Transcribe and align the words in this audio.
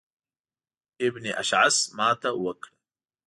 ابن 1.05 1.23
اشعث 1.41 1.77
ماته 1.97 2.29
وکړه. 2.43 2.69